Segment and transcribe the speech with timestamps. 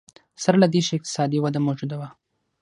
[0.43, 2.09] سره له دې چې اقتصادي وده موجوده وه.